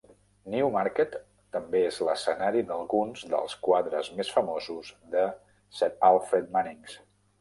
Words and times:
Newmarket 0.51 1.17
també 1.55 1.81
és 1.89 1.99
l'escenari 2.07 2.63
d'alguns 2.71 3.27
dels 3.35 3.57
quadres 3.67 4.09
més 4.21 4.33
famosos 4.39 4.91
de 5.17 5.27
Sir 5.81 5.91
Alfred 6.09 6.49
Munnings. 6.57 6.99